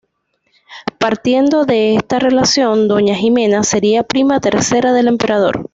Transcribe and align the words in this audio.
Partiendo 0.97 1.65
de 1.65 1.93
esta 1.93 2.17
relación, 2.17 2.87
doña 2.87 3.13
Jimena 3.13 3.61
sería 3.61 4.01
prima 4.01 4.39
tercera 4.39 4.93
del 4.93 5.07
emperador. 5.07 5.69